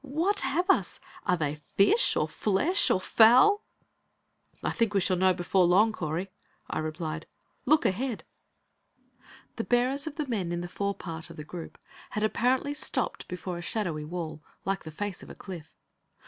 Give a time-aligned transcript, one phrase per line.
[0.03, 0.99] "What have us?
[1.27, 3.63] Are they fish or flesh or fowl?"
[4.63, 6.31] "I think we shall know before very long, Correy,"
[6.67, 7.27] I replied.
[7.67, 8.23] "Look ahead!"
[9.57, 11.77] The bearers of the men in the fore part of the group
[12.17, 15.77] had apparently stopped before a shadowy wall, like the face of a cliff.